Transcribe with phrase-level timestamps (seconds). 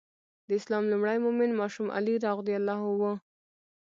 [0.47, 2.49] د اسلام لومړی مؤمن ماشوم علي رض
[2.99, 3.01] و.